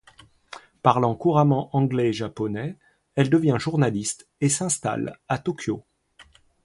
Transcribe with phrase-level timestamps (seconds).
[0.81, 2.75] Parlant couramment anglais et japonais,
[3.13, 5.83] elle devient journaliste et s'installe à Tokyo.